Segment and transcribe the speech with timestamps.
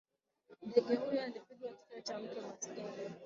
[0.67, 2.91] ndege huyo alipiga kichwa cha mtu masikini